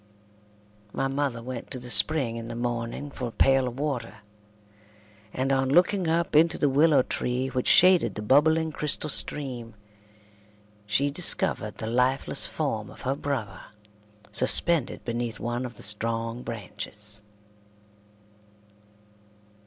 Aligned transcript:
My 0.93 1.07
mother 1.09 1.43
went 1.43 1.69
to 1.69 1.77
the 1.77 1.91
spring 1.91 2.35
in 2.35 2.47
the 2.47 2.55
morning 2.55 3.11
for 3.11 3.27
a 3.27 3.31
pail 3.31 3.67
of 3.67 3.79
water, 3.79 4.23
and 5.31 5.51
on 5.51 5.69
looking 5.69 6.07
up 6.07 6.35
into 6.35 6.57
the 6.57 6.69
willow 6.71 7.03
tree 7.03 7.49
which 7.49 7.67
shaded 7.67 8.15
the 8.15 8.23
bubbling 8.23 8.71
crystal 8.71 9.11
stream, 9.11 9.75
she 10.87 11.11
discovered 11.11 11.75
the 11.75 11.85
lifeless 11.85 12.47
form 12.47 12.89
of 12.89 13.01
her 13.01 13.15
brother 13.15 13.63
suspended 14.31 15.05
beneath 15.05 15.39
one 15.39 15.67
of 15.67 15.75
the 15.75 15.83
strong 15.83 16.41
branches. 16.41 17.21